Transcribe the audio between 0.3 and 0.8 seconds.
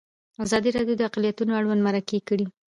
ازادي